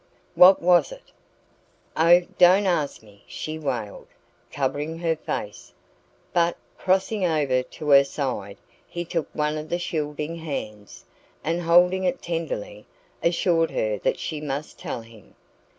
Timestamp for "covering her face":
4.51-5.73